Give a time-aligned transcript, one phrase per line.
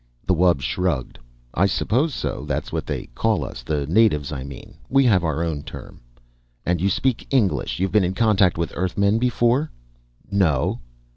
[0.25, 1.19] The wub shrugged.
[1.53, 2.43] "I suppose so.
[2.47, 4.73] That's what they call us, the natives, I mean.
[4.89, 6.01] We have our own term."
[6.65, 7.79] "And you speak English?
[7.79, 9.69] You've been in contact with Earthmen before?"
[10.31, 10.79] "No."